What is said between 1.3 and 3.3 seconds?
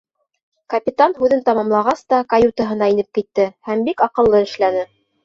тамамлағас та, каютаһына инеп